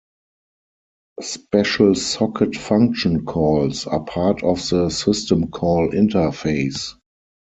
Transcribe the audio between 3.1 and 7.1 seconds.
calls are part of the System Call Interface.